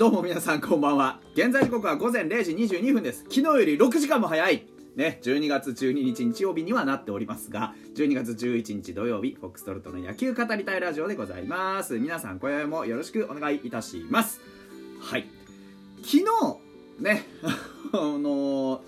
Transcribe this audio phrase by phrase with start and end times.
[0.00, 1.20] どうも皆さんこんばんは。
[1.34, 3.18] 現在時刻は午前0時22分です。
[3.24, 4.66] 昨日より6時間も早い。
[4.96, 11.98] ね、12月12日日曜日にはなっておりますが12月11日土曜日フォックストロットの野球語りたいラジオでございます。
[11.98, 14.40] 皆さん今宵もよろしくお願いいたします。
[15.02, 15.26] はい。
[15.96, 16.24] 昨日
[16.98, 17.26] ね
[17.92, 18.82] あの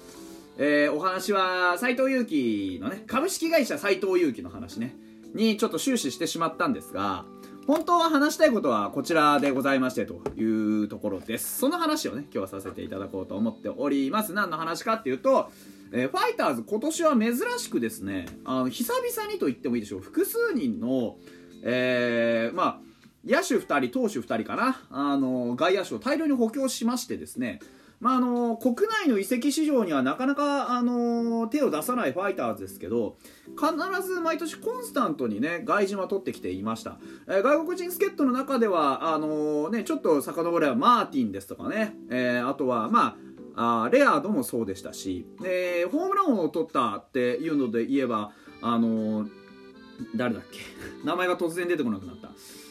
[0.56, 4.96] えーお話は斎藤佑樹のね株式会社斎藤佑樹の話ね。
[5.34, 7.24] にちょっと終始してしまったんですが
[7.66, 11.60] 本当は話したいことはこちらでございましてというところです。
[11.60, 14.32] その話をね今日はさせていただこうと思っております。
[14.32, 15.50] 何の話かっていうと、
[15.92, 20.00] えーファイターズ今年は珍しくですねあの久々にと言ってもいいでしょう。
[20.00, 21.18] 複数人の
[21.62, 22.80] えーまあ
[23.24, 24.80] 野手2人投手2人かな。
[24.90, 27.60] あの外野手を大量に補強しましてですね
[28.02, 33.16] まあ、あの国内の移籍市場にはなかなか、あの手を出さないファイターズですけど
[33.56, 43.16] 必ず毎年コンスタントにね外人は取ってきていました、えー外国人助っ人の中ではあのね、ちょっと遡ればマーティンですとかね、えーあとはま
[43.54, 45.24] ああレアードもそうでしたし。
[45.40, 49.28] でホームランを取ったっていうので言えばあの
[50.16, 50.58] 誰だっけ？
[51.06, 52.30] 名前が突然出てこなくなった。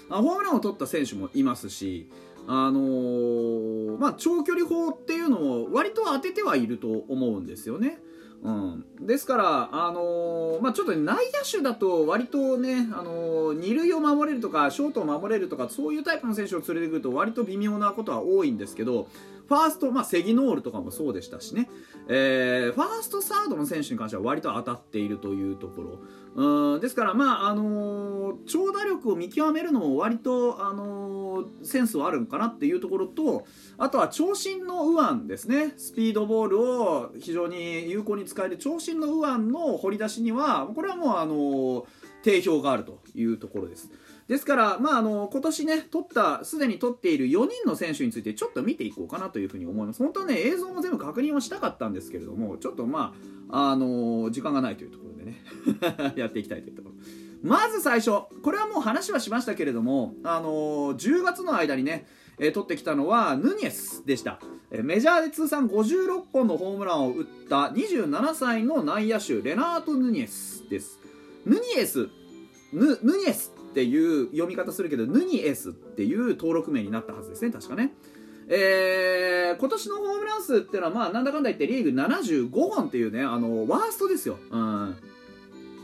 [0.09, 2.09] あホームランを取った選手もいますし
[2.47, 7.99] あのーまあ、長距離砲っていうのを割と当ててはいると思うんですよね。
[8.43, 19.07] うん、ですから、あのーまあ、ちょっと内野手だと割とね、あのー二塁を守れるとかショートを守れるとかそういうタイプの選手を連れてくると割と微妙なことは多いんですけど
[19.51, 21.69] ファースト、まあ、セギノールとかもそうでしたしね、
[22.07, 25.99] えーファーストサードの選手に関しては割と当たっているというところ。
[26.33, 33.45] うんですから、まああのー長打力を見極めるのも割と、あのーセンスはあるのかなっていうところと
[33.77, 35.73] あとは長身の右腕ですね。
[35.75, 41.83] スピードボールを非常に有効に使える長身の右腕の掘り出しにはこれはもう、あのー
[42.23, 43.89] 定評があるというところです。
[44.31, 50.01] ですから、まあ、あの今年ね、取った、すでに取っている4人の選手についてちょっと見ていこうかなというふうに思います。
[50.01, 53.13] 本当はね、映像も全部確認をしたかったんですけれども、ちょっとま
[53.49, 55.43] あ、あの時間がないというところでね、
[56.15, 56.95] やっていきたいというところ。
[57.43, 62.07] まず最初、これはもう話はしましたけれども、あの10月の間にね、
[62.39, 64.39] えー取ってきたのはヌニエスでした、
[64.71, 70.99] えーメジャーで通算56本のホームランを打った27歳の内野手レナート・ヌニエスです
[71.45, 72.07] ヌニエス
[72.71, 77.93] ヌヌニエスっていう読み方するけどヌニエスっていう登録名になったはずですね確かね。
[78.47, 84.95] えー今年のホームラン数っていうのはまあなんだかんだ言ってリーグ75本っていうねあのワーストですよ、うん、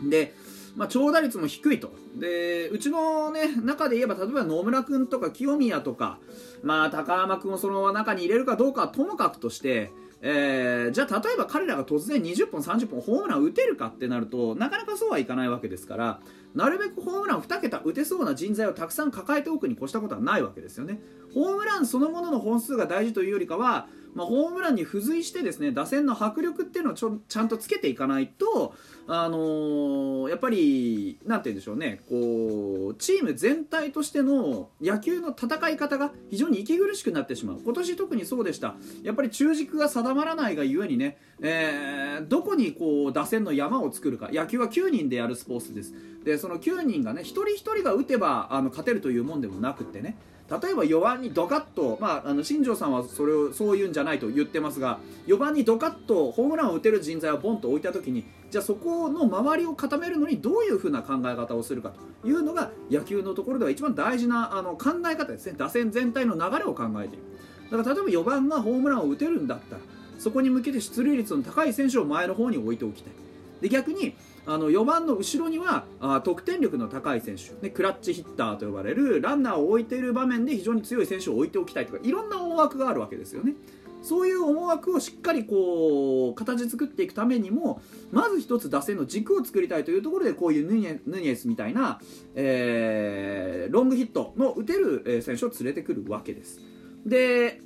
[0.09, 0.33] で
[0.77, 1.91] まあ、長打率も低いと。
[2.15, 6.19] でうちの、ね、中で言えば例えば野村君とか清宮とか、
[6.63, 16.19] まあ、高山君をその中に入れるかどうかはともかくとして、えーじゃあ例えば彼らが突然20本30本ホームラン打てるかってなるとなかなかそうはいかないわけですから
[16.55, 20.99] なるべくホームラン2桁打てそうな人材をたくさん抱えておくに越したことはないわけですよね。
[21.33, 28.73] ホームランそのものの本数が大事というよりかは、まあ、ホームランに付随してですね打線の迫力っていうのをちょちゃんとつけていかないと、
[29.07, 37.61] あのーやっぱりなんて言うんでしょうねこうチーム全体としての野球の戦い方が非常に息苦しくなってしまう。
[37.63, 38.75] 今年特にそうでした。
[39.03, 44.29] やっぱり中軸が定まらないがゆえにね、えーどこにこう打線の山を作るか。
[44.31, 45.93] 野球は9人でやるスポーツです。
[46.23, 50.17] でその9人がね一人一人が打てばあの勝てるというもんでもなくってね。
[50.49, 65.55] 例えば4番にドカッと、まあ、あの新庄さんはそれをそういうんじゃないと言ってますが4番にドカッとホームランを打てる人材をボンと置いた時にじゃあそこの周りを固めるのにどういうふうな考え方をするかというのが野球のところでは一番大事なあの考え方ですね。
[65.57, 67.23] 打線全体の流れを考えている。
[67.69, 69.81] だから例えば4番がホームランを打てるんだったら
[70.17, 73.13] そこに向けて出塁率の高い選手を前の方に置いておきたい。
[73.61, 83.53] で逆にあの4番の後ろにはあ得点力の高い選手、ね、クラッチヒッターと呼ばれるランナーを置いている場面で非常に強い選手を置いておきたいとかいろんな思惑があるわけですよね。
[84.01, 87.81] そういう思惑をしっかりこう形作っていくためにも
[88.11, 91.99] まず一つ打線の軸を作りたいというところでこういうヌニエヌニエスみたいな、
[92.35, 96.61] えーロングヒットの打てる選手を連れてくるわけです。
[97.05, 97.61] で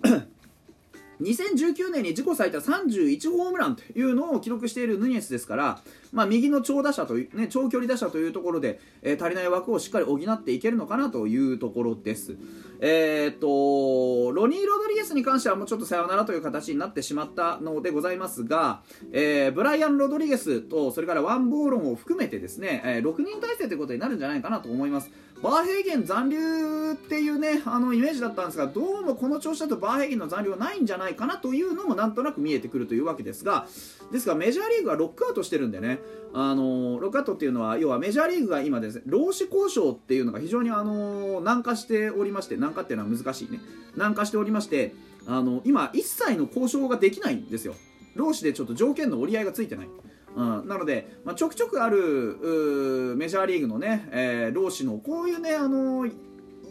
[1.22, 5.80] 2019年に自己最多31ホームランというのを記録しているヌニエスですから、
[6.12, 12.36] まあ、右の長打者という、ね、長距離打者というところで、えー足りない枠をしっかり補っていけるのかなというところです。
[12.80, 18.82] えーっとロニー・ロドリゲスに関してはもうちょっとさよならという形になってしまったのでございますが、
[19.12, 25.12] えーブライアン・ロドリゲスとそれからワン・ボーロンを含めてですね、え6人体制ということになるんじゃないかなと思います。
[25.42, 33.66] バーヘーゲン残留っていうねあのイメージだったんですがどうもこの調子だとバーヘーゲンの残留はないんじゃないかなというのもなんとなく見えてくるというわけですが
[34.12, 36.00] ですがメジャーリーグはロックアウトしてるんでね
[36.34, 43.60] あのロックアットっていうのは要はメジャーリーグが今ですね労使交渉っていうのが非常にあの難化しておりまして難化っていうのは難しいね。
[43.98, 44.94] 難化しておりまして
[45.28, 47.74] あの今一切の交渉ができないんですよ。
[48.16, 49.90] 労使でちょっと条件の折り合いがついてない。
[50.36, 56.14] うん、なので、まあ、ちょくちょくあるメジャーリーグのね、えー、労使のこういうね、あのー、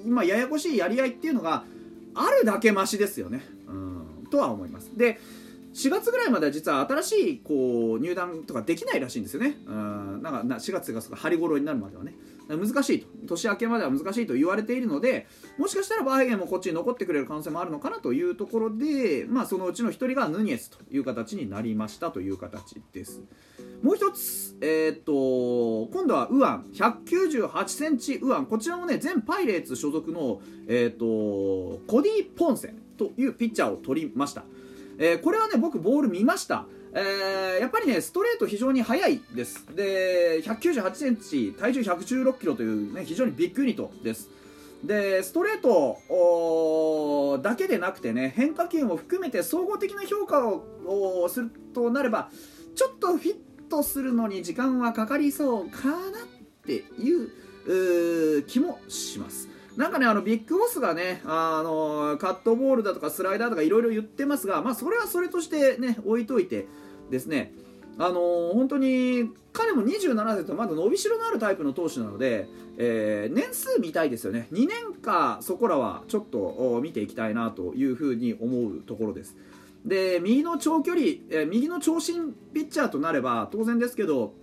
[0.04, 1.64] 今ややこしいやり合いっていうのが
[2.14, 4.96] あるだけマシですよね、うん、とは思います。
[4.96, 5.18] で
[5.74, 9.56] 4月ぐらいまでは実は新しいこう入団とかできないらしいんですよね。
[9.66, 10.20] うん。
[10.22, 12.14] なんか4月が春頃になるまではね。
[12.56, 13.06] 難しいと。
[13.26, 15.26] 年明けまでは難しいと言われているので、
[15.58, 23.22] もしかしたらバーヘゲンもこっちに残ってくれる可能性もあるのかなというところで、まあそのうちの1人がヌニエスという形になりましたという形です。
[23.82, 28.46] もう一つ、えー、と、今度はウアン、198センチウアン。
[28.46, 34.44] こちらもね、全パイレーツ所属の、えー、っと、コディ・ポンセというピッチャーを取りました。
[35.02, 39.64] えー、これはね僕ボール見ました、えー、やっぱりねストレート非常に速いです。
[39.74, 44.28] で198センチ体重116キロというね非常にビッグユニットです。
[44.84, 52.30] でストレートだけでなくてね変化球も含めて総合的な評価をするとなれば
[52.74, 53.36] ちょっとフィッ
[53.68, 56.00] トするのに時間はかかりそうかなっ
[56.64, 56.82] てい
[58.38, 59.49] う気もします。
[59.76, 66.66] なんかね、あのビッグボスがね、あのカットボールだとかスライダーとかいろいろ言ってますが、まあ、それはそれとしてね、置いといて
[67.10, 67.52] ですね、
[67.98, 79.36] あの本当に彼も27歳とまだ伸びしろのあるタイプの投手なので、えー、年数見たいですよね、2年かそこらはちょっと見ていきたいなというふうに思うところです。
[79.84, 84.34] で右の長距離、えー、右の長身ピッチャーとなれば当然ですけど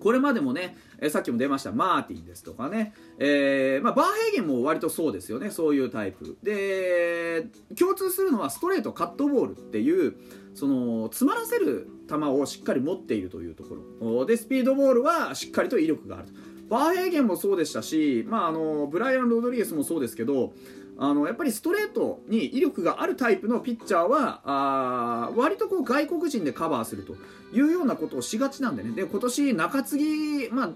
[0.00, 6.36] これまでもね、えさっきも出ましたマーティンですとかね、えー、まあ、バーヘーゲンも割とそうですよねそういうタイプ。
[6.42, 7.46] で
[7.78, 10.14] 共通するのはストレートカットボールっていう
[10.54, 14.26] その詰まらせる球をしっかり持っているというところ。
[14.26, 16.32] でスピードボールはしっかりと威力があると。
[16.68, 20.52] バーヘーゲンもそうでしたし、まあ、あのブライアン・ロドリゲスもそうですけど
[21.00, 27.14] あのやっぱりストレートに威力があるタイプのピッチャーはあ割とこう外国人でカバーすると
[27.56, 28.90] いうようなことをしがちなんでね。
[28.90, 30.70] で今年中継ぎ、まあ、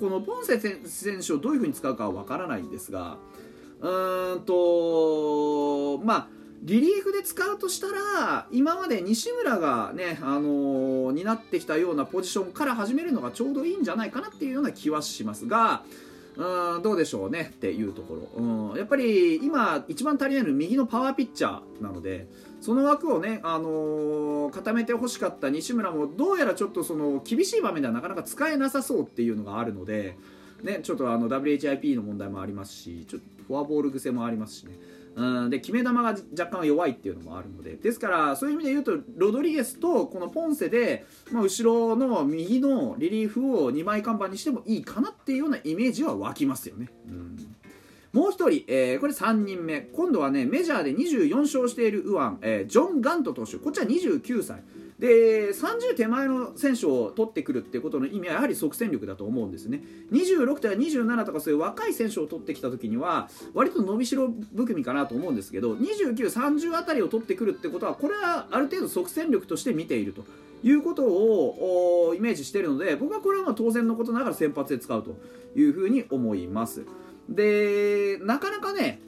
[0.00, 3.18] このポンセ選手をどういうふうに使うかは分からないんですが
[3.80, 6.28] うーんとまあ
[6.62, 15.82] リリーフで使うとしたら今まで西村がね、あのー、担ってきたようなポジションから始めるのがちょうどいいんじゃないかなっていうような気はしますが
[16.36, 22.26] うんどうでしょうねっていうところ、うん、やっぱり今一番足りないのは右のパワーピッチャーなので
[22.60, 30.16] その枠をね、あのー、固めてほしかった西村もどうやらちょっとその厳しい場面ではなかなか使えなさそうっていうのがあるので、
[30.62, 34.78] ね、ちょっとあの WHIP の問題もありますしちょっとフォアボール癖もありますしね。
[35.14, 46.88] うん、で決め球が若干弱いっていうのもあるのでですからそういう意味で言うとロドリゲスとこのポンセで、まあ、後ろの右のリリーフを2枚看板にしてもいいかなっていうようなイメージは湧きますよね。
[47.08, 47.36] うん。
[48.12, 49.80] もう1人、えー、これ3人目。
[49.80, 53.56] 今度はねメジャーで24勝している右腕、えー、ジョン・ガント投手。
[53.56, 54.62] こっちは29歳。
[55.02, 59.82] で30手前の選手を取ってくるっていうことの意味はやはり即戦力だと思うんですね。
[60.12, 70.24] 26とか27とかそういう若い選手を取ってきた時には割と伸びしろ含みかなと思うんですけど2930あたりを取ってくるってことはこれはある程度即戦力として見ていると。
[70.64, 75.16] いうことをイメージしているので僕はこれはまあ当然のことながら先発で使うと
[75.58, 76.84] いうふうに思います。
[77.28, 79.00] でなかなかね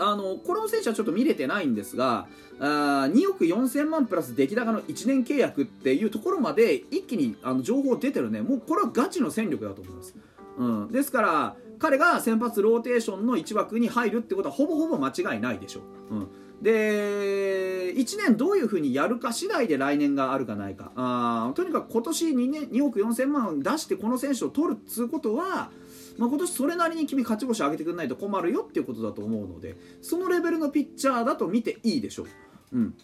[0.00, 2.26] あのこの選手はちょっと見れてないんですが
[2.58, 8.42] あ2億4000万プラス出来高の1年契約っていうところまで一気にあの情報出てるね。
[8.42, 10.14] もうこれはガチの戦力だと思います、
[10.58, 15.80] うん、ですから彼が先発ローテーションの1枠に入るってことはほぼほぼ間違いないでしょ
[16.10, 16.28] う、うん、
[16.62, 20.92] で1年どういうふうにやるか次第で来年があるかないか。
[20.96, 25.70] あとにかく今年 2, 年2億4000万出してこの選手を取るっつうことは
[26.20, 32.26] まあ、今年それなりに君勝ち星上げてくれないと困るよっていうことだと思うのでそのレベルのピッチャーだと見ていいでしょう。
[32.72, 32.94] うん。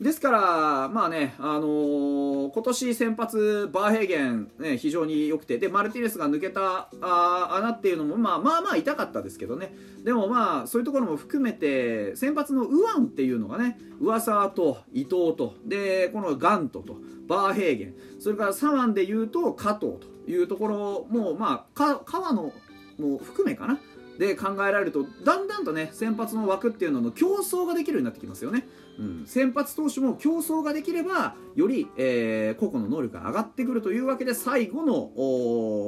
[0.00, 16.96] ですから、まあね、あのー、今年先発、バーヘーゲン、ね、非常に良くて、で、マルティネスが抜けたあ穴っていうのも、まあまあまあ痛かったですけどね、でもまあ、そういうところも含めて、先発のウアンっていうのがね、上沢と伊藤と、で、このガントと、
[17.28, 20.11] バーヘーゲン、それから左腕で言うと加藤と。
[20.28, 22.52] いうところも、まあ、川野
[22.98, 23.78] も含めかな。
[24.18, 34.94] で考えられるとだんだんとね先発の枠っていうのの競争ができるようになってきますよね、うん、先発投手も競争ができればより、えー、個々の能力が上がってくるというわけで最後の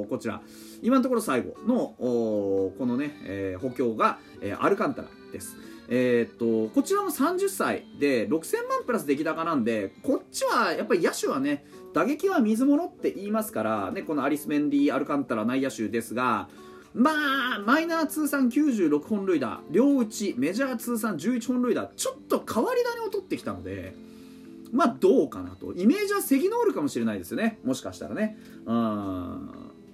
[0.09, 0.41] こちら。
[0.81, 5.55] 今のところ最後のこのね、えー、補強が、えー、アルカンタラです。
[5.87, 16.49] えー、っとこちらも30歳で6000万プラス出来高なんでこっちはやっぱり野手はね打撃は水物って言いますから、ね、このアリス・メンディー・アルカンタラ内野手ですが
[16.93, 17.11] ま
[17.57, 23.93] あマイナー通算96本塁打両打ちメジャー通算11本塁打ちょっと変わり種を取ってきたので
[24.71, 25.73] まあどうかなと。
[25.73, 28.37] イメージはセギノールかもしれないですよねもしかしたらね。
[28.65, 29.49] うん。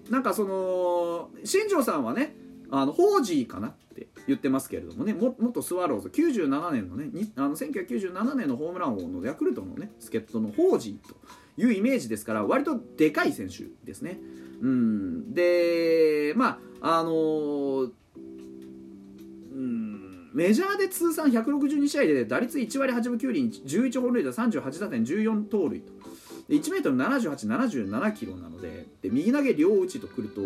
[0.09, 2.35] なんかその新庄さんはね
[2.71, 4.07] あのホージーかなって。
[4.27, 11.15] 言ってますけれどもねも元スワローズ97年のねあの1997年のホームラン王のヤクルトのね助っ人のホージーと
[11.57, 14.19] いうイメージですから割とでかい選手ですね。
[14.61, 17.91] うん、でまああのー、
[20.33, 25.91] メジャーで通算162試合で打率1割8分9厘11本塁打38打点14盗塁と
[26.51, 30.41] で 1m7877 キロなのでで右投げ両打ちとくると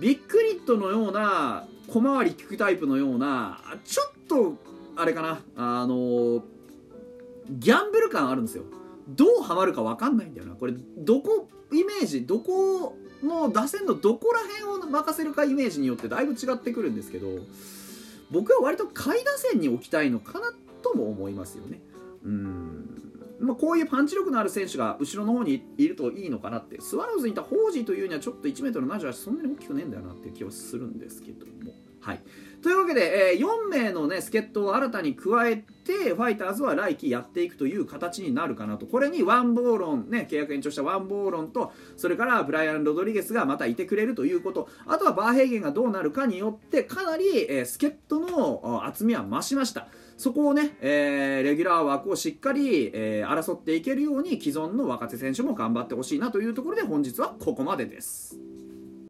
[0.00, 4.56] ビッグリットのような小回り利くタイプのようなちょっと
[4.96, 6.42] あれかなあの、
[7.50, 8.64] ギャンブル感あるんですよ。
[9.08, 10.54] どうハマるか分かんないんだよな。
[10.54, 17.28] これどこイメージどこの打線のどこら辺を任せるかイメージによってだいぶ違ってくるんですけど
[18.30, 21.80] 僕は割と下位打線に置きたいのかなとも思いますよね。
[22.24, 22.95] うん。
[23.38, 26.80] まあ、こういうパンチ力のある選手が後ろの方にいるといいのかなって。
[26.80, 31.85] スワローズにいたホージーというにはちょっと 1m78 そんなに大きくねえんだよなっていう気はするんですけども。
[32.06, 32.20] はい。
[32.62, 38.86] というわけで、えー、4名の、ね、助っ人を新たに加えてファイターズは来季やっていくという形になるかなと。
[38.86, 44.68] これにワンボーロン、ね、契約延長したワンボーロンとそれからブライアン・ロドリゲスがまたいてくれるということ。
[44.86, 49.88] あとはバーヘーゲンがどうなるかによってかなり、えー、助っ人の厚みは増しました。
[50.16, 58.55] そこをね、えー、レギュラー枠をしっかり、えー、争っていけるように既存の若手選手も頑張ってほしいなというところで本日はここまでです。